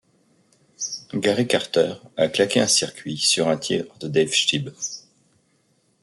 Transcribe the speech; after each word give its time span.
Gary 1.13 1.45
Carter 1.47 1.93
a 2.17 2.27
claqué 2.27 2.59
un 2.59 2.65
circuit 2.65 3.19
sur 3.19 3.49
un 3.49 3.57
tir 3.57 3.85
de 3.99 4.07
Dave 4.07 4.31
Stieb. 4.31 4.71